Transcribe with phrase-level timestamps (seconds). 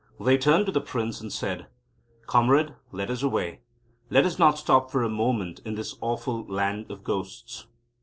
[0.19, 1.67] They turned to the Prince, and said:
[2.25, 3.61] "Comrade, let us away.
[4.09, 7.67] Let us not stop for a moment in this awful land of ghosts."